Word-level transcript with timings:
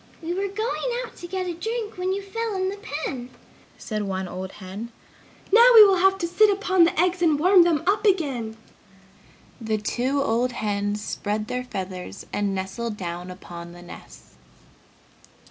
"We 0.19 0.33
were 0.33 0.47
going 0.51 0.91
out 1.05 1.15
to 1.17 1.27
get 1.27 1.45
a 1.45 1.53
drink 1.53 1.95
when 1.95 2.11
you 2.11 2.23
fell 2.23 2.55
in 2.55 2.69
the 2.69 2.77
pen!" 2.81 3.29
said 3.77 4.01
one 4.01 4.27
old 4.27 4.53
hen. 4.53 4.91
"Now 5.53 5.67
we 5.75 5.85
will 5.85 5.97
have 5.97 6.17
to 6.17 6.27
sit 6.27 6.49
upon 6.49 6.85
the 6.85 6.99
eggs 6.99 7.21
and 7.21 7.37
warm 7.37 7.61
them 7.61 7.83
up 7.85 8.03
again!" 8.03 8.57
The 9.61 9.77
two 9.77 10.19
old 10.23 10.53
hens 10.53 11.03
spread 11.05 11.45
their 11.47 11.63
feathers 11.63 12.25
and 12.33 12.55
nestled 12.55 12.97
down 12.97 13.29
upon 13.29 13.73
the 13.73 13.83
nests. 13.83 14.37